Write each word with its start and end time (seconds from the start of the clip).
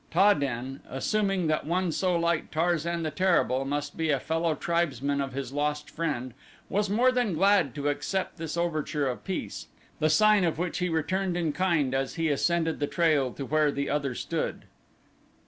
Ta 0.09 0.33
den, 0.33 0.79
assuming 0.89 1.45
that 1.45 1.67
one 1.67 1.91
so 1.91 2.15
like 2.17 2.49
Tarzan 2.49 3.03
the 3.03 3.11
Terrible 3.11 3.65
must 3.65 3.95
be 3.95 4.09
a 4.09 4.19
fellow 4.19 4.55
tribesman 4.55 5.21
of 5.21 5.33
his 5.33 5.53
lost 5.53 5.91
friend, 5.91 6.33
was 6.69 6.89
more 6.89 7.11
than 7.11 7.35
glad 7.35 7.75
to 7.75 7.87
accept 7.87 8.37
this 8.39 8.57
overture 8.57 9.07
of 9.07 9.23
peace, 9.23 9.67
the 9.99 10.09
sign 10.09 10.43
of 10.43 10.57
which 10.57 10.79
he 10.79 10.89
returned 10.89 11.37
in 11.37 11.53
kind 11.53 11.93
as 11.93 12.15
he 12.15 12.29
ascended 12.29 12.79
the 12.79 12.87
trail 12.87 13.31
to 13.33 13.45
where 13.45 13.71
the 13.71 13.91
other 13.91 14.15
stood. 14.15 14.65